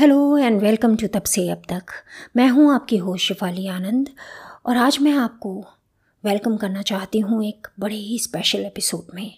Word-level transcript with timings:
Hello 0.00 0.36
and 0.38 0.60
welcome 0.62 0.94
to 0.96 1.06
तब 1.06 1.22
से 1.22 1.48
अब 1.50 1.62
तक 1.68 1.82
मैं 2.36 2.48
हूँ 2.48 2.74
आपकी 2.74 2.96
होस्ट 2.96 3.26
शिफाली 3.26 3.66
आनंद 3.66 4.08
और 4.66 4.76
आज 4.76 4.98
मैं 4.98 5.12
आपको 5.12 5.54
वेलकम 6.24 6.56
करना 6.56 6.82
चाहती 6.82 7.20
हूँ 7.20 7.44
एक 7.44 7.66
बड़े 7.80 7.96
ही 7.96 8.18
स्पेशल 8.18 8.58
एपिसोड 8.58 9.14
में। 9.14 9.34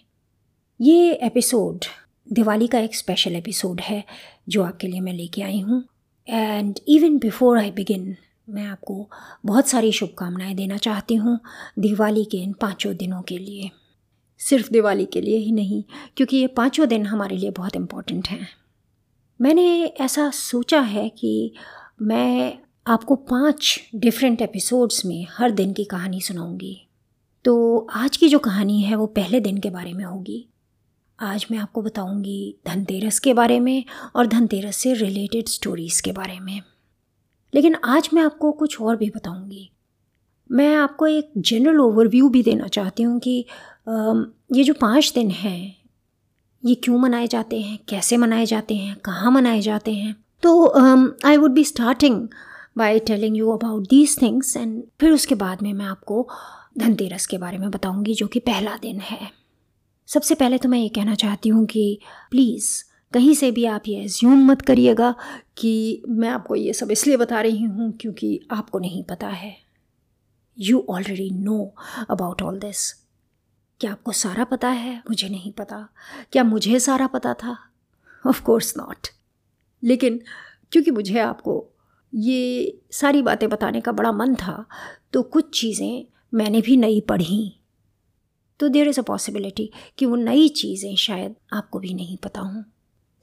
ये 0.81 1.13
एपिसोड 1.13 1.85
दिवाली 2.33 2.67
का 2.67 2.79
एक 2.79 2.95
स्पेशल 2.95 3.35
एपिसोड 3.35 3.81
है 3.81 4.03
जो 4.49 4.63
आपके 4.63 4.87
लिए 4.87 4.99
मैं 4.99 5.13
लेके 5.13 5.41
आई 5.41 5.59
हूँ। 5.59 5.83
And 6.27 6.79
even 6.87 7.17
before 7.17 7.57
I 7.57 7.71
begin 7.71 8.15
मैं 8.49 8.67
आपको 8.67 9.09
बहुत 9.45 9.67
सारी 9.67 9.91
शुभकामनाएँ 9.91 10.55
देना 10.55 10.77
चाहती 10.77 11.15
हूँ 11.15 11.39
दिवाली 11.79 12.25
के 12.25 12.37
इन 12.37 12.53
पाँचों 12.53 12.95
दिनों 12.95 13.21
के 13.21 13.37
लिए। 13.37 13.71
सिर्फ़ 14.39 14.71
दिवाली 14.71 15.05
के 15.05 15.21
लिए 15.21 15.37
ही 15.37 15.51
नहीं, 15.51 15.83
क्योंकि 16.17 16.37
ये 16.37 16.47
पाँचों 16.47 16.87
दिन 16.87 17.05
हमारे 17.05 17.37
लिए 17.37 17.49
बहुत 17.49 17.75
इंपॉर्टेंट 17.75 18.27
हैं। 18.27 18.47
मैंने 19.41 19.85
ऐसा 19.85 20.29
सोचा 20.29 20.79
है 20.79 21.09
कि 21.09 21.53
मैं 22.01 22.59
आपको 22.87 23.15
पाँच 23.15 23.89
डिफरेंट 23.95 24.41
एपिसोड्स 24.41 25.05
में 25.05 25.27
हर 25.29 25.51
दिन 25.51 25.73
की 25.73 25.83
कहानी 25.83 26.21
सुनाऊँगी। 26.21 26.87
तो 27.45 27.87
आज 27.93 28.17
की 28.17 28.29
जो 28.29 28.39
कहानी 28.39 28.81
है 28.81 28.95
वो 28.95 29.05
पहले 29.05 29.39
दिन 29.39 29.57
के 29.57 29.69
बारे 29.69 29.93
में 29.93 30.05
होगी। 30.05 30.47
आज 31.19 31.45
मैं 31.51 31.57
आपको 31.57 31.81
बताऊँगी 31.81 32.55
धनतेरस 32.67 33.19
के 33.19 33.33
बारे 33.33 33.59
में 33.59 33.83
और 34.15 34.27
धनतेरस 34.27 34.75
से 34.75 34.93
रिलेटेड 34.93 35.47
स्टोरीज़ 35.47 36.01
के 36.01 36.11
बारे 36.11 36.39
में। 36.39 36.61
लेकिन 37.55 37.75
आज 37.75 38.09
मैं 38.13 38.21
आपको 38.21 38.51
कुछ 38.51 38.81
और 38.81 38.97
भी 38.97 39.09
बताऊँगी। 39.09 39.71
मैं 40.51 40.75
आपको 40.75 41.07
एक 41.07 41.31
जनरल 41.37 41.79
ओवरव्यू 41.79 42.29
भी 42.29 42.43
देना 42.43 42.67
चाहती 42.67 43.03
हूँ 43.03 43.19
कि 43.19 43.45
ये 44.53 44.63
जो 44.63 44.73
पाँच 44.73 45.11
दिन 45.15 45.31
हैं 45.31 45.80
ये 46.63 46.75
क्यों 46.75 46.97
मनाए 46.99 47.27
जाते 47.27 47.59
हैं? 47.61 47.77
कैसे 47.89 48.17
मनाए 48.17 48.45
जाते 48.45 48.75
हैं? 48.75 48.95
कहाँ 48.95 49.31
मनाए 49.31 49.61
जाते 49.61 49.93
हैं? 49.93 50.15
तो 50.43 50.67
I 51.25 51.37
would 51.37 51.51
be 51.51 51.63
starting 51.63 52.27
by 52.77 52.99
telling 52.99 53.37
you 53.37 53.49
about 53.51 53.87
these 53.89 54.21
things 54.21 54.55
and 54.57 54.81
फिर 54.99 55.11
उसके 55.11 55.35
बाद 55.35 55.61
में 55.63 55.73
मैं 55.73 55.85
आपको 55.85 56.27
धनतेरस 56.77 57.25
के 57.25 57.37
बारे 57.37 57.57
में 57.57 57.69
बताऊँगी 57.71 58.13
जो 58.13 58.27
कि 58.27 58.39
पहला 58.39 58.75
दिन 58.81 58.99
है। 58.99 59.29
सबसे 60.09 60.35
पहले 60.35 60.57
तो 60.57 60.69
मैं 60.69 60.79
ये 60.79 60.89
कहना 60.89 61.15
चाहती 61.15 61.49
हूँ 61.49 61.65
कि 61.65 61.99
प्लीज़ 62.31 62.71
कहीं 63.13 63.33
से 63.35 63.51
भी 63.51 63.65
आप 63.65 63.87
ये 63.87 64.03
एज्यूम 64.03 64.45
मत 64.45 64.61
करिएगा 64.61 65.13
कि 65.57 66.01
मैं 66.09 66.29
आपको 66.29 66.55
ये 66.55 66.73
सब 66.73 66.91
इसलिए 66.91 67.17
बता 67.17 67.41
रही 67.41 67.63
हूँ 67.63 67.91
क्योंकि 67.91 68.39
आपको 68.51 68.79
नहीं 68.79 69.03
पता 69.03 69.27
है। 69.27 69.55
You 70.57 70.85
already 70.89 71.29
know 71.33 71.73
about 72.09 72.41
all 72.41 72.59
this 72.59 72.89
क्या 73.81 73.91
आपको 73.91 74.11
सारा 74.11 74.43
पता 74.43 74.69
है? 74.69 74.95
मुझे 75.09 75.29
नहीं 75.29 75.51
पता। 75.51 75.87
क्या 76.31 76.43
मुझे 76.43 76.79
सारा 76.79 77.07
पता 77.07 77.33
था? 77.33 77.57
ऑफ़ 78.25 78.41
कोर्स 78.43 78.73
नॉट 78.77 79.07
लेकिन 79.83 80.19
क्योंकि 80.71 80.91
मुझे 80.91 81.19
आपको 81.19 81.53
ये 82.13 82.81
सारी 82.91 83.21
बातें 83.21 83.49
बताने 83.49 83.81
का 83.81 83.91
बड़ा 83.91 84.11
मन 84.11 84.35
था 84.35 84.65
तो 85.13 85.23
कुछ 85.23 85.59
चीज़ें 85.59 86.05
मैंने 86.33 86.61
भी 86.61 86.77
नई 86.77 86.99
पढ़ी। 87.01 87.61
तो 88.59 88.67
देर 88.69 88.87
इज़ 88.87 88.99
अ 88.99 89.03
पॉसिबिलिटी 89.03 89.69
कि 89.97 90.05
वो 90.05 90.15
नई 90.15 90.47
चीज़ें 90.49 90.95
शायद 90.95 91.35
आपको 91.53 91.79
भी 91.79 91.93
नहीं 91.93 92.17
पता 92.17 92.41
हों। 92.41 92.63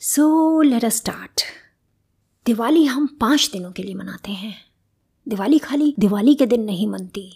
So 0.02 0.62
let 0.62 0.84
us 0.84 0.96
start 0.96 1.42
Diwali 2.46 2.84
हम 2.84 3.06
पाँच 3.20 3.50
दिनों 3.52 3.72
के 3.72 3.82
लिए 3.82 3.94
मनाते 3.94 4.32
हैं। 4.32 4.54
दिवाली 5.26 5.58
खाली 5.58 5.94
दिवाली 5.98 6.34
के 6.34 6.46
दिन 6.46 6.64
नहीं 6.64 6.86
मनती। 6.88 7.30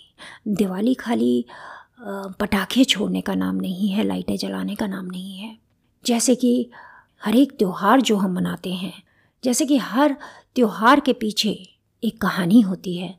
दिवाली 0.48 0.94
खाली 0.94 1.44
पटाखे 2.02 2.84
छोड़ने 2.84 3.20
का 3.20 3.34
नाम 3.34 3.56
नहीं 3.56 3.88
है, 3.88 4.04
लाइटें 4.04 4.36
जलाने 4.36 4.74
का 4.74 4.86
नाम 4.86 5.06
नहीं 5.06 5.36
है। 5.38 5.56
जैसे 6.04 6.34
कि 6.34 6.70
हर 7.22 7.36
एक 7.36 7.52
त्यौहार 7.58 8.00
जो 8.00 8.16
हम 8.16 8.32
मनाते 8.32 8.72
हैं, 8.72 9.02
जैसे 9.44 9.66
कि 9.66 9.76
हर 9.78 10.16
त्यौहार 10.54 11.00
के 11.00 11.12
पीछे 11.12 11.50
एक 12.02 12.20
कहानी 12.20 12.60
होती 12.60 12.96
है। 12.96 13.14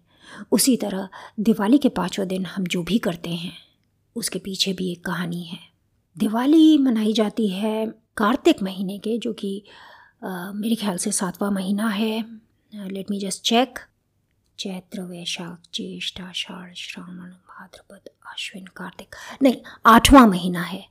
उसी 0.52 0.76
तरह 0.78 1.08
दिवाली 1.40 1.78
के 1.78 1.90
पाँचों 1.90 2.28
दिन 2.28 2.46
हम 2.46 2.64
जो 2.64 2.84
भी 2.84 2.98
करते 2.98 3.30
हैं, 3.30 3.54
उसके 4.16 4.40
पीछे 4.40 4.74
भी 4.74 4.92
एक 4.92 5.04
कहानी 5.06 5.44
है। 5.44 5.60
दिवाली 6.18 6.78
मनाई 6.78 7.14
जाती 7.14 7.48
है 7.48 7.86
कार्तिक 8.18 8.62
महीने 8.64 8.98
के, 8.98 9.18
जो 9.18 9.34
कि 9.34 9.64
मेरे 10.24 10.76
ख्याल 10.76 10.98
से 10.98 11.12
सातवां 11.12 11.52
महीना 11.52 11.88
है। 11.90 12.20
Let 12.74 13.12
me 13.12 13.20
just 13.20 13.44
check 13.44 13.80
Chaitra, 14.60 15.02
Vaishakh, 15.02 15.60
Jyeshtha, 15.74 16.22
Ashadh, 16.22 16.74
Shravan 16.74 17.32
भाद्रपद 17.54 18.10
अश्विन, 18.28 18.66
कार्तिक। 18.76 19.16
नहीं, 19.42 19.56
आठवां 19.86 20.28
महीना 20.30 20.62
है। 20.62 20.84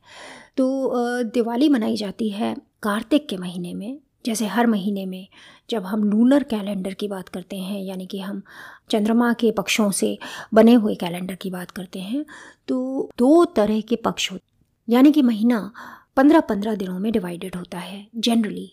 तो 0.56 0.90
दिवाली 1.24 1.68
मनाई 1.68 1.96
जाती 1.96 2.28
है 2.30 2.54
कार्तिक 2.82 3.28
के 3.28 3.36
महीने 3.36 3.72
में, 3.74 3.98
जैसे 4.26 4.46
हर 4.46 4.66
महीने 4.66 5.04
में 5.06 5.26
जब 5.70 5.84
हम 5.84 6.04
लूनर 6.04 6.42
कैलेंडर 6.42 6.94
की 6.94 7.08
बात 7.08 7.28
करते 7.28 7.56
हैं, 7.58 7.80
यानी 7.80 8.06
कि 8.06 8.20
हम 8.20 8.42
चंद्रमा 8.90 9.32
के 9.32 9.50
पक्षों 9.52 9.90
से 9.90 10.18
बने 10.54 10.74
हुए 10.74 10.94
कैलेंडर 10.94 11.34
की 11.34 11.50
बात 11.50 11.70
करते 11.70 12.00
हैं 12.00 12.24
तो 12.68 13.10
दो 13.18 13.44
तरह 13.44 13.80
के 13.80 13.96
पक्ष 13.96 14.30
होते 14.32 14.92
यानी 14.92 15.12
कि 15.12 15.22
महीना 15.22 15.72
पंद्रह 16.16 16.40
पंद्रह 16.40 16.74
दिनों 16.74 16.98
में 16.98 17.12
डिवाइडेड 17.12 17.56
होता 17.56 17.78
है 17.78 18.06
जनरली 18.16 18.70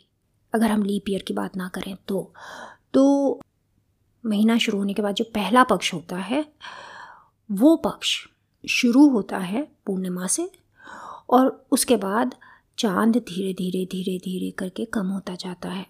अगर 0.53 0.71
हम 0.71 0.83
लीप 0.83 1.09
ईयर 1.09 1.21
की 1.21 1.33
बात 1.33 1.57
ना 1.57 1.67
करें 1.67 1.95
तो। 2.07 2.33
तो 2.93 3.41
महीना 4.23 4.57
शुरू 4.57 4.77
होने 4.77 4.93
के 4.93 5.01
बाद 5.01 5.15
जो 5.15 5.23
पहला 5.35 5.63
पक्ष 5.63 5.93
होता 5.93 6.17
है 6.17 6.45
वो 7.49 7.75
पक्ष 7.75 8.09
शुरू 8.63 9.07
होता 9.09 9.37
है 9.37 9.61
पूर्णिमा 9.85 10.27
से 10.27 10.49
और 11.29 11.65
उसके 11.71 11.95
बाद 11.97 12.35
चाँद 12.77 13.17
धीरे 13.17 13.53
धीरे 13.53 13.85
धीरे 13.85 14.17
धीरे 14.17 14.51
करके 14.51 14.85
कम 14.85 15.07
होता 15.07 15.35
जाता 15.35 15.69
है। 15.69 15.85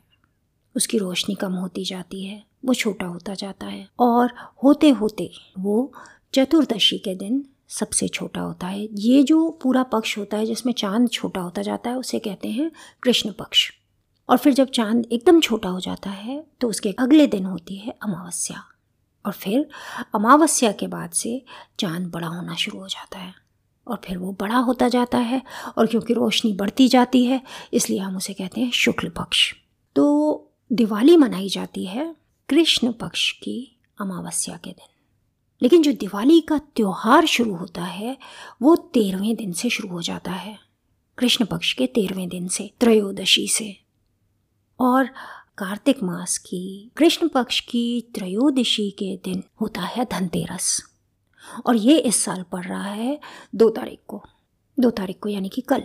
उसकी 0.76 0.98
रोशनी 0.98 1.36
कम 1.36 1.54
होती 1.54 1.84
जाती 1.86 2.24
है, 2.26 2.44
वो 2.66 2.74
छोटा 2.74 3.06
होता 3.06 3.34
जाता 3.34 3.66
है 3.66 3.88
और 4.00 4.34
होते 4.64 4.90
होते 4.90 5.30
वो 5.60 5.92
चतुर्दशी 6.34 6.98
के 6.98 7.16
दिन 7.16 7.46
सबसे 7.70 8.08
छोटा 8.08 8.42
होता 8.42 8.68
है। 8.68 8.88
ये 8.94 9.24
जो 9.24 9.50
पूरा 9.64 9.84
पक्ष 9.84 10.18
होता 10.18 10.38
है 10.38 10.46
जिसमें 10.46 10.74
चाँद 10.74 11.10
छोटा 11.10 11.42
होता 11.42 11.62
जाता 11.62 11.90
है, 11.90 11.98
उसे 11.98 12.20
कहते 12.20 12.48
हैं 12.48 12.72
कृष्ण 13.04 13.32
पक्ष। 13.32 13.70
और 14.30 14.38
फिर 14.38 14.54
जब 14.54 14.70
चाँद 14.70 15.06
एकदम 15.12 15.40
छोटा 15.42 15.70
हो 15.70 15.80
जाता 15.80 16.10
है 16.10 16.44
तो 16.62 16.70
उसके 16.70 16.96
अगले 17.00 17.28
दिन 17.28 17.46
होती 17.46 17.76
है 17.76 17.98
अमावस्या। 18.04 18.64
और 19.26 19.32
फिर 19.32 19.70
अमावस्या 20.16 20.72
के 20.72 20.88
बाद 20.88 21.12
से 21.12 21.46
चाँद 21.80 22.12
बड़ा 22.12 22.28
होना 22.28 22.56
शुरू 22.56 22.80
हो 22.80 22.88
जाता 22.88 23.20
है। 23.20 23.34
और 23.88 24.02
फिर 24.06 24.18
वो 24.18 24.38
बड़ा 24.40 24.58
होता 24.58 24.90
जाता 24.90 25.18
है 25.18 25.42
और 25.78 25.88
क्योंकि 25.88 26.14
रोशनी 26.14 26.54
बढ़ती 26.54 26.88
जाती 26.88 27.26
है, 27.26 27.42
इसलिए 27.74 28.00
हम 28.00 28.18
उसे 28.18 28.34
कहते 28.34 28.62
हैं 28.62 28.72
शुक्ल 28.72 29.10
पक्ष। 29.10 29.54
तो 29.96 30.52
दिवाली 30.72 31.18
मनाई 31.18 31.50
जाती 31.50 31.86
है 31.86 32.16
कृष्ण 32.50 32.92
पक्ष 32.92 33.32
की 33.32 33.80
अमावस्या 34.02 34.58
के 34.58 34.70
दिन। 34.70 34.90
लेकिन 35.62 35.82
जो 35.82 35.94
दिवाली 35.94 36.42
का 36.42 36.58
त्यौहार 36.58 37.26
शुरू 37.26 37.56
होता 37.56 37.84
है, 37.84 38.18
वो 38.62 38.76
तेरहवें 38.76 39.36
दिन 39.36 39.52
से 39.52 39.70
शुरू 39.70 39.90
हो 39.90 40.02
जाता 40.02 40.32
है। 40.32 40.60
कृष्ण 41.18 41.46
पक्ष 41.46 41.74
के 41.74 41.88
तेरहवें 41.88 42.30
दिन 42.30 42.48
से, 42.48 42.72
त्रयोदशी 42.80 43.48
से। 43.48 43.82
और 44.80 45.10
कार्तिक 45.60 46.04
मास 46.04 46.38
की 46.38 46.92
कृष्ण 46.98 47.28
पक्ष 47.28 47.60
की 47.60 48.02
त्रयोदशी 48.02 48.92
के 48.92 49.18
दिन 49.18 49.44
होता 49.62 49.82
है 49.82 50.06
धनतेरस। 50.06 50.82
और 51.66 51.76
ये 51.76 51.98
इस 51.98 52.16
साल 52.16 52.44
पड़ 52.44 52.66
रहा 52.66 52.84
है 52.84 53.20
दो 53.56 53.70
तारीख 53.70 54.00
को। 54.08 54.24
दो 54.80 54.90
तारीख 54.90 55.20
को 55.20 55.30
यानी 55.30 55.50
कि 55.50 55.62
कल। 55.62 55.84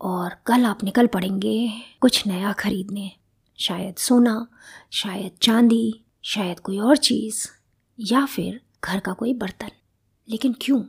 और 0.00 0.36
कल 0.46 0.64
आप 0.64 0.84
निकल 0.84 1.06
पड़ेंगे 1.06 1.72
कुछ 2.00 2.26
नया 2.26 2.52
खरीदने। 2.52 3.12
शायद 3.58 3.94
सोना 3.96 4.48
शायद 4.92 5.30
चांदी 5.42 6.04
शायद 6.22 6.60
कोई 6.60 6.78
और 6.78 6.96
चीज़ 6.96 7.48
या 8.00 8.26
फिर 8.26 8.60
घर 8.84 9.00
का 9.00 9.12
कोई 9.12 9.34
बर्तन। 9.34 9.70
लेकिन 10.28 10.54
क्यों? 10.60 10.80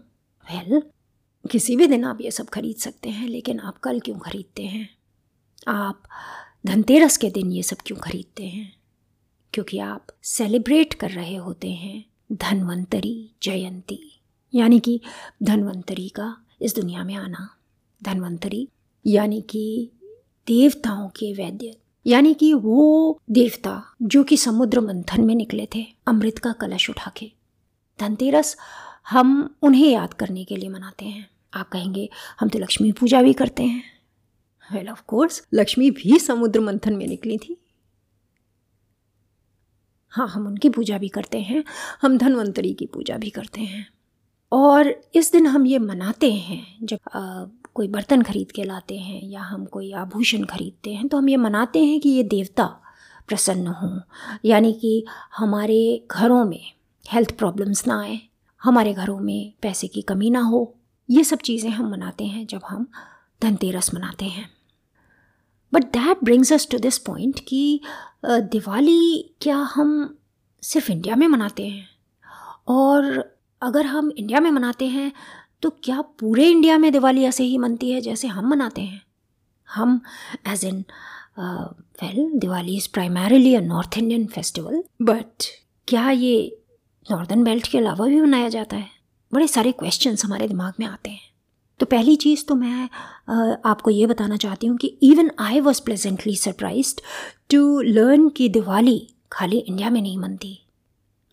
वेल 0.53 0.79
well, 0.79 1.51
किसी 1.51 1.75
भी 1.75 1.87
दिन 1.87 2.03
आप 2.03 2.21
ये 2.21 2.31
सब 2.31 2.49
खरीद 2.49 2.75
सकते 2.75 3.09
हैं 3.09 3.27
लेकिन 3.27 3.59
आप 3.59 3.77
कल 3.77 3.99
क्यों 3.99 4.19
खरीदते 4.19 4.63
हैं? 4.63 4.97
आप 5.67 6.03
धनतेरस 6.65 7.17
के 7.17 7.29
दिन 7.29 7.51
ये 7.51 7.63
सब 7.63 7.77
क्यों 7.85 7.97
खरीदते 7.97 8.45
हैं? 8.45 8.77
क्योंकि 9.53 9.79
आप 9.79 10.07
सेलिब्रेट 10.23 10.93
कर 10.93 11.09
रहे 11.09 11.35
होते 11.35 11.71
हैं 11.71 12.05
धनवंतरी 12.31 13.29
जयंती। 13.43 14.19
यानी 14.55 14.79
कि 14.79 15.01
धनवंतरी 15.43 16.09
का 16.09 16.37
इस 16.61 16.75
दुनिया 16.75 17.03
में 17.03 17.15
आना। 17.15 17.57
धनवंतरी, 18.03 18.69
यानी 19.07 19.41
कि 19.41 19.91
देवताओं 20.47 21.09
के 21.09 21.33
वैद्य। 21.33 21.77
यानी 22.07 22.33
कि 22.33 22.53
वो 22.53 23.19
देवता 23.31 23.93
जो 24.01 24.23
कि 24.23 24.37
समुद्र 24.37 24.81
मंथन 24.81 25.23
में 25.23 25.35
निकले 25.35 25.67
थे, 25.75 25.85
अमृत 26.07 26.37
का 26.37 26.51
कलश 26.51 26.89
उठा 26.89 27.11
के। 27.17 27.31
धनतेरस 27.99 28.57
हम 29.09 29.55
उन्हें 29.61 29.89
याद 29.89 30.13
करने 30.13 30.43
के 30.43 30.55
लिए 30.55 30.69
मनाते 30.69 31.05
हैं। 31.05 31.29
आप 31.53 31.69
कहेंगे, 31.69 32.09
हम 32.39 32.49
तो 32.49 32.59
लक्ष्मी 32.59 32.91
पूजा 32.91 33.21
भी 33.21 33.33
करते 33.33 33.63
हैं। 33.63 33.92
वेल 34.69 34.89
ऑफ़ 34.89 35.01
कोर्स 35.07 35.41
लक्ष्मी 35.53 35.89
भी 35.91 36.19
समुद्र 36.19 36.59
मंथन 36.59 36.93
में 36.93 37.07
निकली 37.07 37.37
थी। 37.37 37.57
हाँ 40.13 40.27
हम 40.27 40.47
उनकी 40.47 40.69
पूजा 40.69 40.97
भी 40.97 41.07
करते 41.07 41.39
हैं। 41.39 41.63
हम 42.01 42.17
धनवंतरी 42.17 42.73
की 42.73 42.85
पूजा 42.85 43.17
भी 43.17 43.29
करते 43.29 43.61
हैं। 43.61 43.85
और 44.51 44.87
इस 45.15 45.31
दिन 45.31 45.47
हम 45.47 45.65
ये 45.67 45.79
मनाते 45.79 46.31
हैं 46.31 46.77
जब 46.83 46.99
आ, 47.15 47.45
कोई 47.73 47.87
बर्तन 47.87 48.21
खरीद 48.21 48.51
के 48.51 48.63
लाते 48.63 48.97
हैं 48.97 49.21
या 49.23 49.41
हम 49.41 49.65
कोई 49.65 49.91
आभूषण 49.91 50.43
खरीदते 50.43 50.93
हैं 50.93 51.07
तो 51.07 51.17
हम 51.17 51.29
ये 51.29 51.37
मनाते 51.37 51.83
हैं 51.85 51.99
कि 51.99 52.09
ये 52.09 52.23
देवता 52.23 52.65
प्रसन्न 53.27 53.67
हों। 53.67 53.99
यानी 54.45 54.73
कि 54.73 55.05
हमारे 55.37 56.07
घरों 56.11 56.43
में 56.45 56.63
हेल्थ 57.05 57.37
प्रॉब्लम्स 57.37 57.85
ना 57.87 57.99
आए 58.01 58.19
हमारे 58.61 58.93
घरों 58.93 59.19
में 59.19 59.53
पैसे 59.61 59.87
की 59.87 60.01
कमी 60.01 60.29
ना 60.29 60.41
हो। 60.41 60.75
ये 61.09 61.23
सब 61.23 61.37
चीज़ें 61.37 61.69
हम 61.69 61.91
मनाते 61.91 62.25
हैं 62.25 62.45
जब 62.47 62.61
हम 62.69 62.87
धनतेरस 63.43 63.93
मनाते 63.93 64.25
हैं। 64.25 64.49
But 65.73 65.83
that 65.93 66.23
brings 66.23 66.53
us 66.53 66.67
to 66.71 66.77
this 66.79 66.97
point 66.97 67.39
कि 67.39 67.79
दिवाली 68.25 69.35
क्या 69.41 69.57
हम 69.73 70.17
सिर्फ़ 70.63 70.91
इंडिया 70.91 71.15
में 71.15 71.27
मनाते 71.27 71.67
हैं? 71.67 71.87
और 72.67 73.23
अगर 73.61 73.85
हम 73.85 74.11
इंडिया 74.11 74.39
में 74.39 74.51
मनाते 74.51 74.87
हैं 74.87 75.11
तो 75.63 75.69
क्या 75.83 76.01
पूरे 76.19 76.47
इंडिया 76.49 76.77
में 76.77 76.91
दिवाली 76.91 77.23
ऐसे 77.23 77.43
ही 77.43 77.57
मनती 77.57 77.91
है 77.91 78.01
जैसे 78.01 78.27
हम 78.27 78.49
मनाते 78.49 78.81
हैं? 78.81 79.01
हम 79.69 79.99
as 80.47 80.65
in 80.65 80.83
well 81.39 82.31
Diwali 82.39 82.75
is 82.77 82.89
primarily 82.93 83.53
a 83.55 83.61
north 83.61 83.97
Indian 83.97 84.25
festival 84.27 84.83
but 85.01 85.43
क्या 85.87 86.09
ये 86.11 86.61
नॉर्दर्न 87.05 87.43
बेल्ट 87.43 87.67
के 87.67 87.77
अलावा 87.77 88.05
भी 88.07 88.21
मनाया 88.21 88.49
जाता 88.49 88.77
है? 88.77 88.89
बड़े 89.31 89.47
सारे 89.47 89.71
क्वेश्चंस 89.71 90.25
हमारे 90.25 90.47
दिमाग 90.47 90.73
में 90.79 90.85
आते 90.87 91.09
हैं। 91.09 91.32
तो 91.79 91.85
पहली 91.85 92.15
चीज़ 92.15 92.45
तो 92.47 92.55
मैं 92.55 92.89
आपको 93.65 93.91
ये 93.91 94.05
बताना 94.07 94.37
चाहती 94.37 94.67
हूँ 94.67 94.77
कि 94.77 94.87
even 95.03 95.31
I 95.41 95.59
was 95.59 95.81
pleasantly 95.85 96.35
surprise 96.35 96.95
to 97.49 97.79
learn 97.81 98.27
कि 98.29 98.49
दिवाली 98.49 98.99
खाली 99.31 99.57
इंडिया 99.57 99.89
में 99.89 100.01
नहीं 100.01 100.17
मनती। 100.17 100.59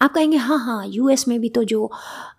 आप 0.01 0.13
कहेंगे 0.15 0.37
हाँ 0.37 0.59
हाँ 0.59 0.87
यूएस 0.87 1.27
में 1.29 1.41
भी 1.41 1.49
तो 1.49 1.65
जो 1.65 1.91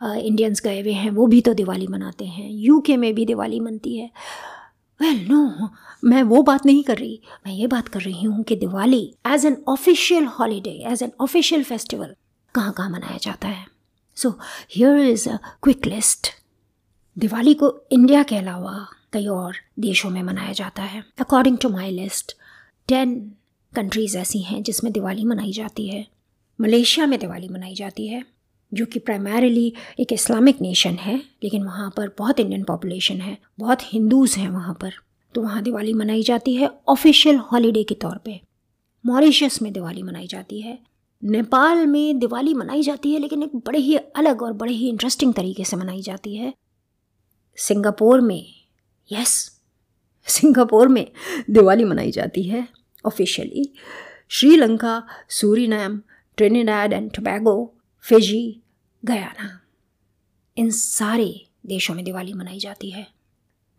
इंडियंस 0.03 0.61
गए 0.61 0.79
हुए 0.81 0.91
हैं 0.93 1.11
वो 1.11 1.27
भी 1.27 1.41
तो 1.41 1.53
दिवाली 1.53 1.87
मनाते 1.87 2.25
हैं 2.25 2.49
यूके 2.49 2.97
में 2.97 3.13
भी 3.15 3.25
दिवाली 3.25 3.59
मनती 3.59 3.97
है। 3.97 4.09
वेल 4.99 5.13
well, 5.13 5.29
नो 5.29 5.45
no, 5.45 5.69
मैं 6.03 6.23
वो 6.23 6.41
बात 6.43 6.65
नहीं 6.65 6.83
कर 6.83 6.97
रही। 6.97 7.19
मैं 7.45 7.53
ये 7.53 7.67
बात 7.67 7.87
कर 7.87 8.01
रही 8.01 8.25
हूँ 8.25 8.43
कि 8.43 8.55
Diwali 8.55 9.03
as 9.27 9.45
an 9.45 9.57
official 9.69 10.25
holiday 10.39 10.71
as 10.91 11.03
an 11.03 11.11
official 11.21 11.63
festival 11.63 12.15
कहाँ 12.55 12.71
कहाँ 12.73 12.89
मनाया 12.89 13.17
जाता 13.21 13.47
है। 13.47 13.65
So 14.17 14.29
here 14.75 14.99
is 15.01 15.29
a 15.29 15.37
quick 15.63 15.85
list 15.87 16.27
Diwali 17.17 17.53
को 17.53 17.81
इंडिया 17.91 18.23
के 18.23 18.35
अलावा 18.35 18.87
कई 19.13 19.27
और 19.27 19.55
देशों 19.79 20.09
में 20.09 20.23
मनाया 20.23 20.51
जाता 20.51 20.83
है। 20.83 21.03
According 21.19 21.57
to 21.57 21.69
my 21.69 21.91
list 21.91 22.37
ten 22.87 23.31
countries 23.75 24.17
ऐसी 24.17 24.39
हैं 24.39 24.63
जिसमें 24.63 24.93
दिवाली 24.93 25.25
मनाई 25.25 25.51
जाती 25.51 25.87
है। 25.87 26.07
मलेशिया 26.61 27.05
में 27.05 27.19
दिवाली 27.19 27.47
मनाई 27.47 27.75
जाती 27.75 28.07
है, 28.07 28.25
जो 28.73 28.85
कि 28.85 28.99
प्राइमरीली 28.99 29.73
एक 29.99 30.13
इस्लामिक 30.13 30.61
नेशन 30.61 30.91
है, 30.91 31.17
लेकिन 31.43 31.63
वहाँ 31.63 31.93
पर 31.97 32.11
बहुत 32.17 32.39
इंडियन 32.39 32.63
पॉपुलेशन 32.63 33.21
है, 33.21 33.37
बहुत 33.59 33.77
हिंदूज़ 33.83 34.39
हैं 34.39 34.49
वहाँ 34.49 34.73
पर। 34.73 34.91
तो 35.35 35.41
वहाँ 35.41 35.63
दिवाली 35.63 35.93
मनाई 35.93 36.23
जाती 36.23 36.55
है 36.55 36.71
ऑफिशियल 36.87 37.35
हॉलीडे 37.35 37.83
के 37.83 37.95
तौर 37.95 38.17
पे। 38.17 38.41
मॉरिशस 39.05 39.61
में 39.61 39.73
दिवाली 39.73 40.03
मनाई 40.03 40.27
जाती 40.27 40.61
है। 40.61 40.79
नेपाल 41.23 41.87
में 41.87 42.19
दिवाली 42.19 42.53
मनाई 42.53 42.83
जाती 42.83 43.13
है, 43.13 43.19
लेकिन 43.19 43.43
एक 43.43 43.55
बड़े 43.55 43.79
ही 43.79 43.95
अलग 43.95 44.41
और 44.41 44.53
बड़े 44.53 44.73
ही 44.73 44.89
इंटरेस्टिंग 44.89 45.33
तरीके 45.33 45.63
से 45.63 45.75
मनाई 45.75 46.01
जाती 46.01 46.35
है। 46.35 46.53
सिंगापुर 47.67 48.21
में 48.21 48.45
यस 49.11 49.33
सिंगापुर 50.27 50.87
में 50.87 51.11
दिवाली 51.49 51.83
मनाई 51.83 52.11
जाती 52.11 52.43
है 52.43 52.67
officially 53.05 53.73
Sri Lanka, 54.29 55.03
Suriname, 55.29 56.01
Trinidad 56.37 56.93
and 56.93 57.11
Tobago, 57.11 57.73
Fiji, 58.05 58.61
Guyana. 59.05 59.59
इन 60.57 60.69
सारे 60.69 61.45
देशों 61.65 61.95
में 61.95 62.03
दिवाली 62.05 62.33
मनाई 62.33 62.59
जाती 62.59 62.89
है. 62.91 63.07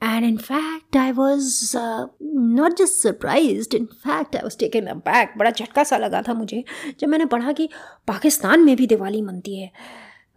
And 0.03 0.25
in 0.25 0.37
fact 0.37 0.97
I 0.97 1.13
was 1.13 1.77
not 2.23 2.77
just 2.77 2.93
surprise 2.93 3.77
in 3.77 3.85
fact 3.85 4.37
I 4.37 4.43
was 4.43 4.59
taken 4.59 4.87
aback 4.95 5.35
बड़ा 5.39 5.51
झटका 5.51 5.85
सा 5.85 5.97
लगा 5.97 6.23
था 6.23 6.35
मुझे 6.35 6.65
जब 7.01 7.09
मैंने 7.09 7.25
पढ़ा 7.25 7.53
कि 7.53 7.69
पाकिस्तान 8.09 8.61
में 8.61 8.77
भी 8.77 8.87
दिवाली 8.87 9.23
मनती 9.23 9.59
है। 9.61 9.71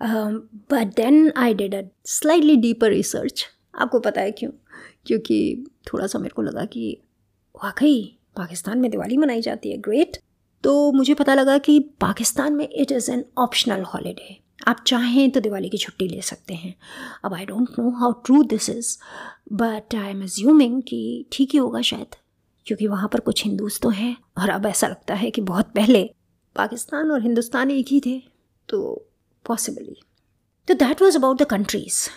But 0.01 0.93
then 0.95 1.31
I 1.37 1.53
did 1.53 1.75
a 1.75 1.81
slightly 2.05 2.55
deeper 2.57 2.89
research 2.89 3.45
आपको 3.75 3.99
पता 3.99 4.21
है 4.21 4.31
क्यों? 4.31 4.51
क्योंकि 5.05 5.65
थोड़ा 5.87 6.07
सा 6.07 6.19
मेरे 6.19 6.33
को 6.35 6.41
लगा 6.41 6.65
कि, 6.65 6.97
वाकई, 7.55 8.17
पाकिस्तान 8.37 8.79
में 8.79 8.89
दिवाली 8.91 9.17
मनाई 9.17 9.41
जाती 9.41 9.71
है 9.71 9.77
ग्रेट 9.79 10.17
तो 10.63 10.91
मुझे 10.91 11.13
पता 11.13 11.33
लगा 11.33 11.57
कि 11.57 11.79
पाकिस्तान 12.01 12.53
में 12.53 12.67
it 12.69 12.91
is 12.91 13.11
an 13.11 13.23
optional 13.37 13.81
holiday 13.83 14.37
आप 14.67 14.83
चाहें 14.87 15.29
तो 15.31 15.39
दिवाली 15.39 15.69
की 15.69 15.77
छुट्टी 15.77 16.07
ले 16.07 16.21
सकते 16.21 16.53
हैं। 16.53 16.73
अब 17.25 17.33
I 17.33 17.45
don't 17.45 17.79
know 17.79 17.89
how 17.89 18.11
true 18.25 18.41
this 18.43 18.69
is 18.69 18.97
but 19.53 19.95
I 19.95 20.09
am 20.09 20.23
assuming 20.23 20.81
कि 20.81 21.25
ठीक 21.31 21.49
ही 21.53 21.59
होगा 21.59 21.81
शायद, 21.81 22.15
क्योंकि 22.67 22.87
वहाँ 22.87 23.09
पर 23.13 23.19
कुछ 23.19 23.43
हिंदूज 23.45 23.79
तो 23.81 23.89
हैं, 23.89 24.15
और 24.37 24.49
अब 24.49 24.65
ऐसा 24.65 24.87
लगता 24.87 25.13
है 25.13 25.31
कि 25.31 25.41
बहुत 25.41 25.71
पहले 25.75 26.03
पाकिस्तान 26.55 27.11
और 27.11 27.21
हिंदुस्तान 27.21 27.71
एक 27.71 27.87
ही 27.89 27.99
थे। 27.99 28.17
तो 28.69 29.07
पॉसिबली 29.45 29.97
तो 30.67 30.73
that 30.75 31.01
was 31.01 31.17
about 31.17 31.41
the 31.41 31.45
countries 31.45 32.07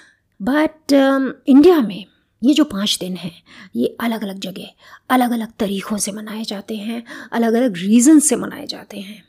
but 0.40 0.92
India 0.92 1.80
में 1.80 2.04
ये 2.42 2.52
जो 2.54 2.64
पाँच 2.64 2.96
दिन 3.00 3.16
हैं, 3.16 3.32
ये 3.76 3.96
अलग 4.00 4.22
अलग 4.22 4.38
जगह 4.40 4.68
अलग 5.10 5.30
अलग 5.30 5.52
तरीक़ों 5.58 5.96
से 5.98 6.12
मनाए 6.12 6.42
जाते 6.44 6.76
हैं 6.76 7.02
अलग 7.32 7.52
अलग 7.52 7.76
रीज़न 7.76 8.18
से 8.20 8.36
मनाए 8.36 8.66
जाते 8.66 8.98
हैं। 8.98 9.22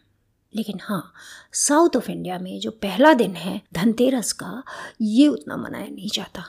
लेकिन 0.54 0.80
हाँ 0.84 1.14
साउथ 1.54 1.96
ऑफ़ 1.98 2.10
इंडिया 2.12 2.38
में 2.40 2.60
जो 2.60 2.72
पहला 2.74 3.14
दिन 3.14 3.36
है, 3.36 3.62
धनतेरस 3.74 4.32
का, 4.34 4.64
ये 5.02 5.28
उतना 5.28 5.58
मनाया 5.58 5.88
नहीं 5.88 6.10
जाता। 6.14 6.44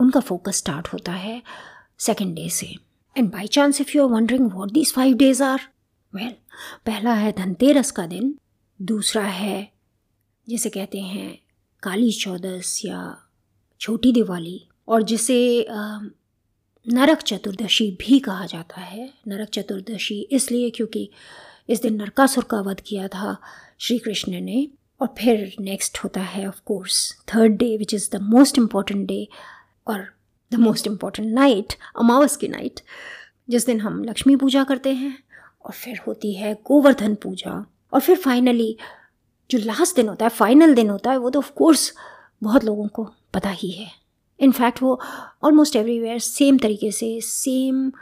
उनका 0.00 0.20
फोकस 0.20 0.56
स्टार्ट 0.56 0.88
होता 0.92 1.12
है 1.12 1.42
सेकेंड 1.98 2.34
डे 2.36 2.48
से। 2.48 2.66
And 3.16 3.30
by 3.32 3.46
chance 3.48 3.80
if 3.80 3.96
you 3.96 4.02
are 4.02 4.12
wondering 4.12 4.50
what 4.52 4.72
these 4.72 4.92
five 4.94 5.16
days 5.16 5.42
are 5.42 5.60
well 6.12 6.34
पहला 6.86 7.14
है 7.14 7.32
धनतेरस 7.32 7.90
का 7.90 8.06
दिन, 8.06 8.34
दूसरा 8.80 9.22
है 9.22 9.72
जिसे 10.46 10.70
कहते 10.70 11.00
हैं 11.00 11.38
काली 11.82 12.12
चौदस 12.12 12.80
या 12.84 13.00
छोटी 13.80 14.12
दिवाली, 14.12 14.60
और 14.88 15.02
जिसे 15.02 15.66
नरक 16.86 17.22
चतुर्दशी 17.22 17.90
भी 18.00 18.18
कहा 18.18 18.46
जाता 18.46 18.80
है। 18.80 19.12
नरक 19.28 19.48
चतुर्दशी 19.48 20.20
इसलिए 20.32 20.70
क्योंकि 20.70 21.08
इस 21.68 21.82
दिन 21.82 21.94
नरकासुर 21.94 22.44
का 22.44 22.60
वध 22.60 22.80
किया 22.80 23.08
था 23.08 23.36
श्री 23.78 23.98
कृष्ण 23.98 24.40
ने, 24.40 24.68
और 25.00 25.14
फिर 25.18 25.54
नेक्स्ट 25.60 25.98
होता 25.98 26.20
है 26.22 26.46
of 26.48 26.60
course 26.66 27.12
third 27.28 27.56
day 27.56 27.76
which 27.76 27.94
is 27.94 28.08
the 28.12 28.20
most 28.22 28.58
important 28.58 29.06
day 29.08 29.26
और 29.86 30.04
the 30.52 30.54
most 30.54 30.86
important 30.86 31.28
night 31.28 31.74
Amavas 31.98 32.36
की 32.36 32.48
नाइट 32.48 32.80
जिस 33.48 33.66
दिन 33.66 33.80
हम 33.80 34.02
लक्ष्मी 34.04 34.36
पूजा 34.36 34.64
करते 34.64 34.92
हैं, 34.94 35.16
और 35.64 35.72
फिर 35.72 35.98
होती 36.06 36.32
है 36.34 36.54
गोवर्धन 36.66 37.14
पूजा, 37.14 37.64
और 37.92 38.00
फिर 38.00 38.16
फाइनली 38.16 38.76
जो 39.50 39.58
लास्ट 39.58 39.96
दिन 39.96 40.08
होता 40.08 40.24
है 40.24 40.28
फाइनल 40.28 40.74
दिन 40.74 40.90
होता 40.90 41.10
है, 41.10 41.16
वो 41.16 41.30
तो 41.30 41.38
ऑफ़ 41.38 41.52
कोर्स 41.52 41.94
बहुत 42.42 42.64
लोगों 42.64 42.88
को 42.88 43.10
पता 43.34 43.50
ही 43.50 43.70
है। 43.70 43.90
इनफैक्ट 44.40 44.82
वो 44.82 45.00
ऑलमोस्ट 45.44 45.76
एवरीवेयर 45.76 46.18
सेम 46.18 46.58
तरीके 46.58 46.92
से 46.92 47.20
सेम 47.20 47.92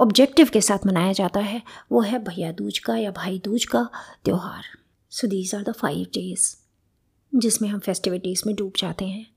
ऑब्जेक्टिव 0.00 0.50
के 0.52 0.60
साथ 0.60 0.86
मनाया 0.86 1.12
जाता 1.12 1.40
है। 1.40 1.62
वो 1.92 2.00
है 2.00 2.18
भैया 2.18 2.52
दूज 2.52 2.78
का 2.78 2.96
या 2.96 3.10
भाई 3.10 3.38
दूज 3.44 3.64
का 3.64 3.88
त्यौहार। 4.24 4.64
So 5.10 5.26
these 5.26 5.54
are 5.54 5.62
the 5.62 5.72
five 5.72 6.04
days 6.04 6.56
जिसमें 7.34 7.68
हम 7.68 7.78
फेस्टिविटीज़ 7.78 8.42
में 8.46 8.56
डूब 8.56 8.72
जाते 8.78 9.04
हैं। 9.04 9.34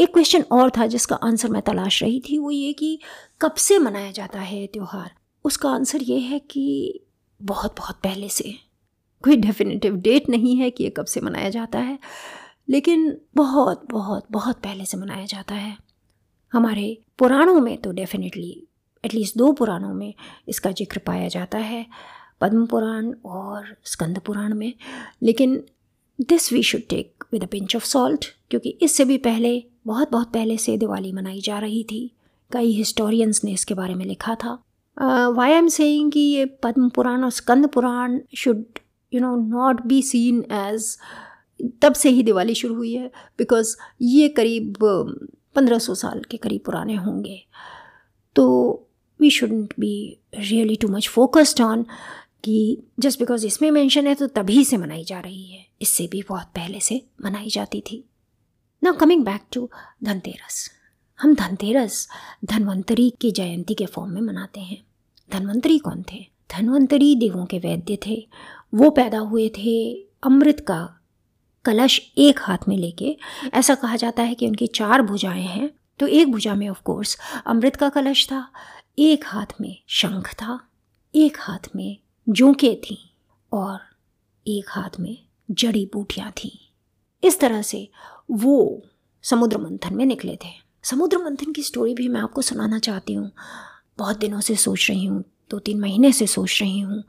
एक 0.00 0.12
क्वेश्चन 0.12 0.42
और 0.42 0.70
था 0.70 0.86
जिसका 0.86 1.16
आंसर 1.16 1.48
मैं 1.48 1.62
तलाश 1.62 2.02
रही 2.02 2.20
थी, 2.20 2.38
वो 2.38 2.50
ये 2.50 2.72
कि 2.72 3.00
कब 3.40 3.54
से 3.54 3.78
मनाया 3.78 4.10
जाता 4.10 4.40
है 4.40 4.66
त्यौहार? 4.66 5.12
उसका 5.44 5.70
आंसर 5.70 6.02
ये 6.02 6.18
है 6.18 6.38
कि 6.38 7.00
बहुत 7.42 7.74
बहुत 7.78 7.96
पहले 7.96 8.28
से। 8.28 8.71
कोई 9.24 9.36
डेफिनेटिव 9.38 9.96
डेट 9.98 10.28
नहीं 10.28 10.56
है 10.56 10.70
कि 10.70 10.84
ये 10.84 10.90
कब 10.90 11.04
से 11.06 11.20
मनाया 11.20 11.50
जाता 11.50 11.78
है, 11.80 11.98
लेकिन 12.68 13.16
बहुत 13.36 13.86
बहुत 13.90 14.26
बहुत 14.30 14.56
पहले 14.58 14.84
से 14.84 14.96
मनाया 14.96 15.24
जाता 15.26 15.54
है। 15.54 15.76
हमारे 16.52 16.96
पुराणों 17.18 17.60
में 17.60 17.76
तो 17.78 17.92
डेफिनेटली 17.92 18.50
एटलीस्ट 19.04 19.38
दो 19.38 19.52
पुराणों 19.52 19.92
में 19.94 20.12
इसका 20.48 20.70
ज़िक्र 20.72 21.00
पाया 21.06 21.28
जाता 21.28 21.58
है, 21.60 21.86
पद्म 22.40 22.66
पुराण 22.66 23.12
और 23.26 23.76
स्कंद 23.84 24.18
पुराण 24.18 24.54
में। 24.54 24.72
लेकिन 25.22 25.62
this 26.18 26.52
we 26.52 26.62
should 26.62 26.82
take 26.90 27.24
with 27.32 27.42
a 27.42 27.46
pinch 27.46 27.76
of 27.76 27.84
salt 27.84 28.24
क्योंकि 28.50 28.70
इससे 28.82 29.04
भी 29.04 29.16
पहले, 29.18 29.62
बहुत 29.86 30.10
बहुत 30.12 30.32
पहले 30.32 30.56
से 30.56 30.76
दिवाली 30.78 31.12
मनाई 31.12 31.40
जा 31.40 31.58
रही 31.58 31.82
थी। 31.84 32.10
कई 32.50 32.72
हिस्टोरियंस 32.72 33.40
ने 33.44 33.52
इसके 33.52 33.74
बारे 33.74 33.94
में 33.94 34.04
लिखा 34.04 34.34
था। 34.34 34.52
वाई 35.30 35.50
एम 35.50 35.68
सेइंग 35.70 36.10
कि 36.12 36.20
ये 36.20 36.44
पद्म 36.62 36.88
पुराण 36.88 37.24
और 37.24 37.30
Skanda 37.32 37.66
Purana 37.68 38.18
should 38.36 38.64
you 39.14 39.20
know 39.20 39.34
not 39.36 39.82
be 39.86 40.02
seen 40.02 40.44
as 40.52 40.96
तब 41.82 41.94
से 41.94 42.10
ही 42.10 42.22
दिवाली 42.22 42.54
शुरू 42.54 42.74
हुई 42.74 42.92
है 42.94 43.10
बिकॉज़ 43.38 43.76
ये 44.02 44.28
करीब 44.28 44.76
पंद्रह 45.54 45.78
सौ 45.78 45.94
साल 45.94 46.22
के 46.30 46.36
करीब 46.36 46.60
पुराने 46.66 46.94
होंगे। 46.94 47.42
तो 48.36 48.44
we 49.20 49.30
shouldn't 49.30 49.74
be 49.80 50.18
really 50.34 50.76
too 50.76 50.88
much 50.88 51.08
focused 51.08 51.60
on 51.60 51.86
कि 52.44 52.82
जस्ट 52.98 53.18
बिकॉज़ 53.18 53.46
इसमें 53.46 53.70
मेंशन 53.70 54.06
है 54.06 54.14
तो 54.14 54.26
तभी 54.26 54.64
से 54.64 54.76
मनाई 54.76 55.04
जा 55.04 55.20
रही 55.20 55.44
है। 55.44 55.66
इससे 55.82 56.06
भी 56.06 56.22
बहुत 56.28 56.46
पहले 56.46 56.80
से 56.80 57.00
मनाई 57.24 57.48
जाती 57.48 57.80
थी। 57.80 58.04
Now 58.82 58.94
coming 58.94 59.24
back 59.24 59.40
to 59.52 59.68
Dhanteras. 60.04 60.70
हम 61.18 61.34
धनतेरस 61.34 62.08
धनवंतरी 62.44 63.10
की 63.20 63.30
जयंती 63.30 63.74
के 63.74 63.86
फॉर्म 63.86 64.12
में 64.12 64.20
मनाते 64.20 64.60
हैं। 64.60 64.82
धनवंतरी 65.30 65.78
कौन 65.78 66.02
थे? 66.12 66.26
धनवंतरी 66.50 67.14
देवों 67.16 67.44
के 67.46 67.58
वैद्य 67.58 67.98
थे। 68.06 68.26
वो 68.74 68.90
पैदा 68.90 69.18
हुए 69.18 69.48
थे 69.48 69.94
अमृत 70.22 70.60
का 70.60 70.98
कलश 71.64 72.12
एक 72.18 72.40
हाथ 72.40 72.58
में 72.68 72.76
लेके। 72.76 73.16
ऐसा 73.54 73.74
कहा 73.74 73.96
जाता 73.96 74.22
है 74.22 74.34
कि 74.34 74.48
उनकी 74.48 74.66
चार 74.66 75.02
भुजाएँ 75.02 75.42
हैं। 75.42 75.70
तो 75.98 76.06
एक 76.06 76.32
भुजा 76.32 76.54
में 76.54 76.68
ऑफ़ 76.68 76.82
कोर्स 76.82 77.18
अमृत 77.46 77.76
का 77.76 77.88
कलश 77.88 78.26
था, 78.26 78.52
एक 78.98 79.24
हाथ 79.26 79.60
में 79.60 79.82
शंख 79.88 80.34
था, 80.34 80.68
एक 81.14 81.36
हाथ 81.40 81.68
में 81.76 81.98
जोंके 82.28 82.74
थी 82.74 83.14
और 83.52 83.78
एक 84.46 84.64
हाथ 84.68 85.00
में 85.00 85.18
जड़ी 85.50 85.90
बूटियाँ 85.92 86.30
थीं। 86.30 86.58
इस 87.24 87.40
तरह 87.40 87.62
से 87.62 87.90
वो 88.30 88.82
समुद्र 89.22 89.58
मंथन 89.58 89.94
में 89.94 90.06
निकले 90.06 90.36
थे। 90.36 90.62
समुद्र 90.82 91.18
मंथन 91.18 91.52
की 91.52 91.62
स्टोरी 91.62 91.94
भी 91.94 92.08
मैं 92.08 92.20
आपको 92.20 92.42
सुनाना 92.42 92.78
चाहती 92.78 93.14
हूँ। 93.14 93.32
बहुत 93.98 94.18
दिनों 94.18 94.40
से 94.40 94.56
सोच 94.56 94.86
रही 94.90 95.04
हूँ, 95.04 95.24
दो 95.50 95.58
तीन 95.58 95.80
महीने 95.80 96.12
से 96.12 96.26
सोच 96.26 96.58
रही 96.62 96.80
हूँ। 96.80 97.04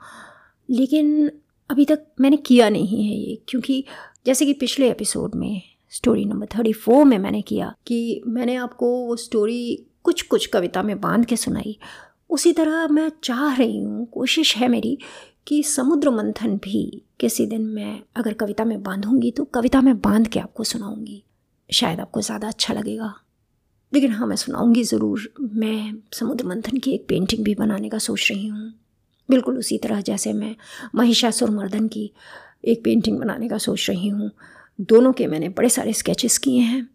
लेकिन 0.70 1.32
अभी 1.74 1.86
तक 1.86 2.06
मैंने 2.22 2.38
किया 2.38 2.70
नहीं 2.70 3.04
है 3.04 3.16
ये, 3.16 3.36
क्योंकि 3.48 3.84
जैसे 4.26 4.46
कि 4.46 4.54
पिछले 4.54 4.90
एपिसोड 4.92 5.36
में 5.36 5.62
स्टोरी 5.92 6.26
नंबर 6.26 6.46
थर्टी 6.46 6.74
फोर 6.74 7.06
में 7.06 7.18
मैंने 7.18 7.42
किया 7.42 7.74
कि 7.88 8.22
मैंने 8.28 8.56
आपको 8.56 8.88
वो 9.08 9.16
स्टोरी 9.16 9.86
कुछ 10.04 10.22
कुछ 10.22 10.46
कविता 10.46 10.84
में 10.84 11.00
बाँध 11.02 11.26
के 11.26 11.36
सुनाई। 11.36 11.78
उसी 12.30 12.54
तरह 12.54 12.88
मैं 12.88 13.12
चाह 13.24 13.56
रही 13.56 13.82
हूँ, 13.84 14.06
कोशिश 14.06 14.56
है 14.58 14.68
मेरी 14.68 14.98
कि 15.48 15.64
समुद्र 15.64 16.10
मंथन 16.10 16.56
भी 16.58 17.02
किसी 17.20 17.46
दिन 17.46 17.62
मैं 17.62 18.00
अगर 18.16 18.34
कविता 18.34 18.66
में 18.66 18.84
बांधूँगी 18.84 19.32
तो 19.32 19.44
कविता 19.46 19.82
में 19.82 20.00
बाँध 20.02 20.28
के 20.28 20.40
आपको 20.40 20.64
सुनाऊँगी। 20.64 21.24
शायद 21.70 22.00
आपको 22.00 22.22
ज़्यादा 22.22 22.48
अच्छा 22.48 22.74
लगेगा। 22.74 23.14
लेकिन 23.94 24.12
हाँ 24.12 24.28
मैं 24.28 24.36
सुनाऊँगी 24.36 24.84
ज़रूर। 24.84 25.34
मैं 25.42 25.94
समुद्र 26.14 26.46
मंथन 26.46 26.78
की 26.78 26.92
एक 26.92 27.06
पेंटिंग 27.10 27.44
भी 27.44 27.56
बनाने 27.56 27.90
का 27.90 27.98
सोच 27.98 28.28
रही 28.32 28.48
हूँ। 28.48 28.74
बिल्कुल 29.30 29.58
उसी 29.58 29.78
तरह 29.78 30.02
जैसे 30.02 30.34
मैं 30.34 30.56
महिषासुर 30.96 31.50
मर्दन 31.50 31.88
की 31.88 32.12
एक 32.66 32.84
पेंटिंग 32.84 33.20
बनाने 33.20 33.48
का 33.50 33.58
सोच 33.58 33.90
रही 33.90 34.10
हूँ। 34.10 34.32
दोनों 34.82 35.14
के 35.14 35.28
मैंने 35.28 35.50
बड़े 35.50 35.70
सारे 35.70 35.94
स्केचेस 35.94 36.38
किए 36.38 36.60
हैं। 36.60 36.90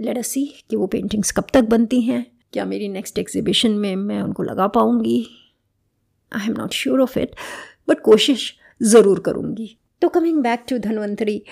लेट 0.00 0.22
कि 0.70 0.76
वो 0.76 0.86
पेंटिंग्स 0.86 1.32
कब 1.32 1.44
तक 1.52 1.62
बनती 1.62 2.00
हैं। 2.00 2.26
क्या 2.52 2.64
मेरी 2.64 2.88
नेक्स्ट 2.88 3.18
एग्जीबिशन 3.18 3.70
में 3.70 3.96
मैं 3.96 4.20
उनको 4.22 4.42
लगा 4.42 4.66
पाऊँगी? 4.66 5.26
I 6.32 6.46
am 6.46 6.54
not 6.58 6.72
sure 6.72 7.00
of 7.00 7.18
it 7.18 7.34
but 7.88 8.00
कोशिश 8.00 8.54
ज़रूर 8.82 9.20
करूँगी। 9.20 9.76
तो 10.02 10.08
coming 10.08 10.42
back 10.42 10.64
to 10.68 10.78
Dhanvantari 10.78 11.42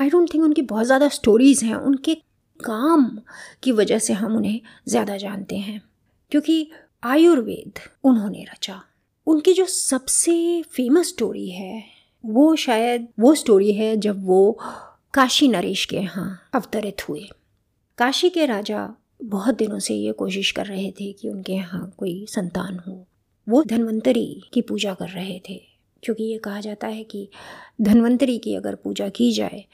I 0.00 0.10
don't 0.10 0.34
think 0.34 0.44
उनकी 0.44 0.62
बहुत 0.62 0.86
ज़्यादा 0.86 1.08
स्टोरीज़ 1.08 1.64
हैं। 1.64 1.74
उनके 1.74 2.14
काम 2.60 3.18
की 3.62 3.72
वजह 3.72 3.98
से 3.98 4.12
हम 4.12 4.36
उन्हें 4.36 4.60
ज़्यादा 4.88 5.16
जानते 5.16 5.56
हैं। 5.56 5.82
क्योंकि 6.30 6.70
आयुर्वेद 7.04 7.78
उन्होंने 8.04 8.44
रचा। 8.52 8.82
उनकी 9.26 9.52
जो 9.52 9.64
सबसे 9.66 10.62
फ़ेमस 10.72 11.08
स्टोरी 11.08 11.48
है, 11.50 11.82
वो 12.24 12.54
शायद 12.56 13.08
वो 13.20 13.34
स्टोरी 13.34 13.72
है 13.72 13.96
जब 13.96 14.24
वो 14.26 14.58
काशी 15.14 15.48
नरेश 15.48 15.84
के 15.84 15.96
यहाँ 15.96 16.50
अवतरित 16.54 17.08
हुए। 17.08 17.28
काशी 17.98 18.30
के 18.30 18.46
राजा 18.46 18.88
बहुत 19.22 19.56
दिनों 19.56 19.78
से 19.78 19.94
ये 19.94 20.12
कोशिश 20.12 20.50
कर 20.50 20.66
रहे 20.66 20.90
थे 20.90 21.12
कि 21.12 21.28
उनके 21.28 21.52
यहाँ 21.52 21.92
कोई 21.98 22.24
संतान 22.28 22.78
हो। 22.78 23.04
वो 23.46 23.62
धन्वंतरी 23.64 24.42
की 24.52 24.62
पूजा 24.62 24.94
कर 24.94 25.08
रहे 25.08 25.38
थे, 25.48 25.60
क्योंकि 26.02 26.24
ये 26.24 26.38
कहा 26.38 26.60
जाता 26.60 26.86
है 26.86 27.04
कि 27.04 27.28
धन्वंतरी 27.80 28.38
की 28.38 28.54
अगर 28.54 28.74
पूजा 28.74 29.08
की 29.08 29.30
जाए 29.32 29.64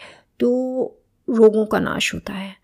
तो 0.41 0.51
रोगों 1.29 1.65
का 1.67 1.79
नाश 1.79 2.13
होता 2.15 2.33
है। 2.33 2.55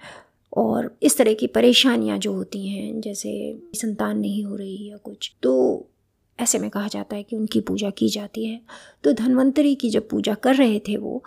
और 0.52 0.90
इस 1.02 1.16
तरह 1.18 1.34
की 1.34 1.46
परेशानियाँ 1.46 2.18
जो 2.18 2.32
होती 2.32 2.66
हैं, 2.68 3.00
जैसे 3.00 3.60
संतान 3.74 4.18
नहीं 4.18 4.44
हो 4.44 4.56
रही 4.56 4.90
या 4.90 4.96
कुछ 4.96 5.32
तो 5.42 5.86
ऐसे 6.40 6.58
में 6.58 6.70
कहा 6.70 6.88
जाता 6.88 7.16
है 7.16 7.22
कि 7.22 7.36
उनकी 7.36 7.60
पूजा 7.60 7.90
की 7.90 8.08
जाती 8.08 8.46
है। 8.46 8.60
तो 9.04 9.12
धन्वंतरी 9.12 9.74
की 9.74 9.90
जब 9.90 10.08
पूजा 10.08 10.34
कर 10.34 10.54
रहे 10.54 10.78
थे 10.78 10.96
वो 10.96 11.24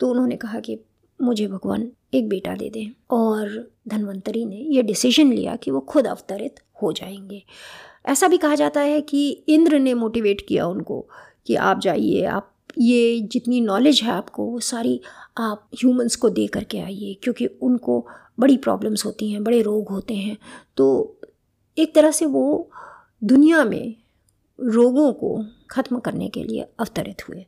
तो 0.00 0.10
उन्होंने 0.10 0.36
कहा 0.36 0.60
कि 0.60 0.80
मुझे 1.22 1.46
भगवान 1.46 1.90
एक 2.14 2.28
बेटा 2.28 2.54
दे 2.54 2.70
दें। 2.70 2.90
और 3.10 3.70
धन्वंतरी 3.88 4.44
ने 4.44 4.56
यह 4.56 4.82
डिसीज़न 4.82 5.32
लिया 5.32 5.56
कि 5.56 5.70
वो 5.70 5.80
खुद 5.80 6.06
अवतरित 6.06 6.60
हो 6.82 6.92
जाएँगे। 6.92 7.42
ऐसा 8.06 8.28
भी 8.28 8.36
कहा 8.38 8.54
जाता 8.54 8.80
है 8.80 9.00
कि 9.00 9.30
इंद्र 9.30 9.78
ने 9.78 9.94
मोटिवेट 9.94 10.46
किया 10.48 10.66
उनको 10.66 11.08
कि 11.46 11.54
आप 11.54 11.80
जाइए, 11.80 12.24
आप 12.24 12.48
ये 12.78 13.20
जितनी 13.20 13.60
नॉलेज 13.60 14.00
है 14.02 14.10
आपको, 14.10 14.46
वो 14.46 14.60
सारी 14.60 15.00
आप 15.38 15.68
ह्यूमंस 15.74 16.16
को 16.16 16.30
दे 16.30 16.46
करके 16.46 16.78
आइए, 16.78 17.14
क्योंकि 17.14 17.46
उनको 17.46 18.06
बड़ी 18.40 18.56
प्रॉब्लम्स 18.56 19.04
होती 19.04 19.30
हैं, 19.30 19.44
बड़े 19.44 19.62
रोग 19.62 19.88
होते 19.88 20.14
हैं। 20.14 20.36
तो 20.76 21.16
एक 21.78 21.94
तरह 21.94 22.10
से 22.10 22.26
वो 22.26 22.70
दुनिया 23.24 23.64
में 23.64 23.94
रोगों 24.64 25.12
को 25.12 25.36
ख़त्म 25.70 25.98
करने 26.00 26.28
के 26.28 26.42
लिए 26.42 26.66
अवतरित 26.80 27.28
हुए। 27.28 27.44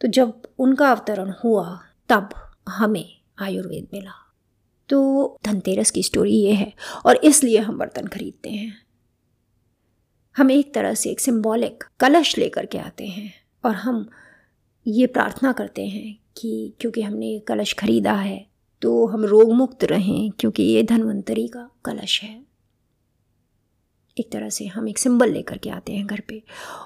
तो 0.00 0.08
जब 0.08 0.42
उनका 0.58 0.90
अवतरण 0.90 1.32
हुआ, 1.44 1.78
तब 2.10 2.28
हमें 2.68 3.04
आयुर्वेद 3.38 3.86
मिला। 3.94 4.12
तो 4.88 5.38
धनतेरस 5.44 5.90
की 5.90 6.02
स्टोरी 6.02 6.34
ये 6.34 6.52
है, 6.52 6.72
और 7.06 7.16
इसलिए 7.16 7.58
हम 7.58 7.78
बर्तन 7.78 8.06
खरीदते 8.06 8.50
हैं। 8.50 8.76
हम 10.36 10.50
एक 10.50 10.72
तरह 10.74 10.94
से 10.94 11.10
एक 11.10 11.20
सिंबॉलिक 11.20 11.84
कलश 12.00 12.36
लेकर 12.38 12.66
के 12.66 12.78
आते 12.78 13.06
हैं, 13.06 13.32
और 13.64 13.74
हम 13.74 14.08
ये 14.86 15.06
प्रार्थना 15.06 15.52
करते 15.52 15.86
हैं 15.86 16.16
कि 16.36 16.72
क्योंकि 16.80 17.02
हमने 17.02 17.26
ये 17.26 17.38
कलश 17.38 17.72
खरीदा 17.74 18.12
है 18.12 18.46
तो 18.82 19.06
हम 19.06 19.24
रोग 19.24 19.52
मुक्त 19.52 19.84
रहें, 19.84 20.30
क्योंकि 20.30 20.62
ये 20.62 20.82
धनवंतरी 20.82 21.46
का 21.48 21.68
कलश 21.84 22.20
है। 22.22 22.49
एक 24.20 24.30
तरह 24.32 24.48
से 24.50 24.66
हम 24.66 24.88
एक 24.88 24.98
सिंबल 24.98 25.32
लेकर 25.32 25.58
के 25.58 25.70
आते 25.70 25.92
हैं 25.92 26.06
घर 26.06 26.20
पे। 26.28 26.42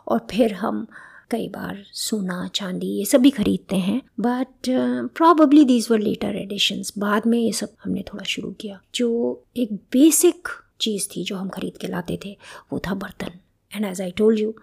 और 0.09 0.27
फिर 0.31 0.55
हम 0.55 0.87
कई 1.31 1.49
बार 1.49 1.83
सोना, 1.93 2.49
चांदी 2.55 2.87
ये 2.89 3.05
सब 3.05 3.21
भी 3.21 3.31
खरीदते 3.31 3.77
हैं। 3.77 4.01
But 4.21 4.69
probably 5.17 5.65
these 5.65 5.89
were 5.91 5.99
later 5.99 6.37
additions 6.37 6.93
बाद 6.99 7.27
में 7.27 7.39
ये 7.39 7.53
सब 7.53 7.73
हमने 7.85 8.03
थोड़ा 8.03 8.25
शुरू 8.25 8.51
किया। 8.51 8.81
जो 8.95 9.09
एक 9.57 9.73
बेसिक 9.93 10.49
चीज़ 10.81 11.09
थी 11.09 11.25
जो 11.25 11.37
हम 11.37 11.49
खरीद 11.49 11.77
के 11.77 11.87
लाते 11.87 12.19
थे, 12.25 12.37
वो 12.73 12.79
था 12.79 12.95
बर्तन। 12.95 13.31
And 13.73 13.85
as 13.85 14.01
I 14.01 14.11
told 14.11 14.41
you 14.41 14.55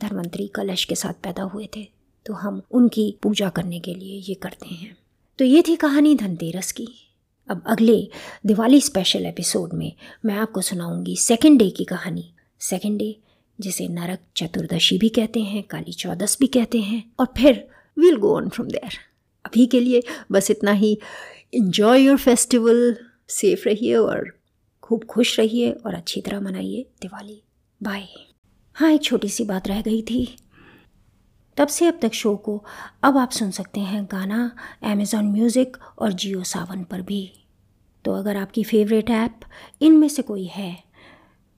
Dharmantari 0.00 0.46
कलश 0.48 0.84
के 0.84 0.94
साथ 0.94 1.22
पैदा 1.22 1.42
हुए 1.44 1.68
थे 1.76 1.88
तो 2.26 2.34
हम 2.34 2.60
उनकी 2.70 3.14
पूजा 3.22 3.48
करने 3.48 3.80
के 3.80 3.94
लिए 3.94 4.20
ये 4.20 4.34
करते 4.34 4.74
हैं। 4.74 4.96
तो 5.38 5.44
ये 5.44 5.62
थी 5.68 5.76
कहानी 5.76 6.14
धनतेरस 6.14 6.72
की। 6.72 6.88
अब 7.50 7.62
अगले 7.66 8.08
दिवाली 8.46 8.80
स्पेशल 8.80 9.24
एपिसोड 9.26 9.72
में 9.72 9.92
मैं 10.24 10.34
आपको 10.34 10.60
सुनाऊँगी 10.60 11.16
सेकेंड 11.16 11.58
डे 11.58 11.70
की 11.70 11.84
कहानी। 11.84 12.32
सेकेंड 12.60 12.98
डे 12.98 13.16
जिसे 13.58 13.88
नरक 13.88 14.18
चतुर्दशी 14.36 14.98
भी 14.98 15.08
कहते 15.08 15.40
हैं, 15.40 15.62
काली 15.62 15.92
चौदस 15.92 16.36
भी 16.40 16.46
कहते 16.46 16.80
हैं, 16.80 17.12
और 17.20 17.26
फिर 17.38 17.68
will 17.96 18.16
go 18.16 18.36
on 18.36 18.48
from 18.48 18.68
there 18.68 18.98
अभी 19.44 19.66
के 19.66 19.80
लिए 19.80 20.02
बस 20.32 20.50
इतना 20.50 20.72
ही। 20.72 20.98
इन्जॉय 21.54 22.02
योर 22.02 22.16
फेस्टिवल 22.16 22.96
सेफ़ 23.28 23.68
रहिए 23.68 23.94
और 23.94 24.30
खूब 24.82 25.04
खुश 25.04 25.38
रहिए 25.40 25.70
और 25.70 25.94
अच्छी 25.94 26.20
तरह 26.20 26.40
मनाइए 26.40 26.86
दिवाली। 27.02 27.42
बाय 27.82 28.08
हाँ 28.74 28.92
एक 28.92 29.02
छोटी 29.02 29.28
सी 29.28 29.44
बात 29.44 29.68
रह 29.68 29.82
गई 29.82 30.02
थी। 30.02 30.36
तब 31.56 31.68
से 31.68 31.86
अब 31.86 31.98
तक 32.02 32.12
शो 32.12 32.36
को 32.36 32.64
अब 33.02 33.18
आप 33.18 33.30
सुन 33.30 33.50
सकते 33.50 33.80
हैं 33.80 34.04
गाना 34.04 34.56
अमेज़ॉन 34.82 35.24
म्यूज़िक 35.24 35.76
और 35.98 36.12
जियो 36.12 36.42
सावन 36.44 36.84
पर 36.84 37.02
भी। 37.02 37.32
तो 38.04 38.12
अगर 38.12 38.36
आपकी 38.36 38.64
फेवरेट 38.64 39.10
ऐप 39.10 39.40
इनमें 39.80 40.08
से 40.08 40.22
कोई 40.22 40.44
है 40.46 40.72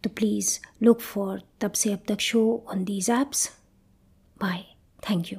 तो 0.04 0.10
प्लीज़ 0.10 0.58
लुक 0.82 1.00
फॉर 1.00 1.42
तब 1.60 1.72
से 1.72 1.92
अब 1.92 2.02
तक 2.08 2.20
show 2.20 2.42
on 2.72 2.84
these 2.84 3.10
apps 3.10 3.48
bye 4.36 4.64
thank 5.10 5.32
you 5.32 5.38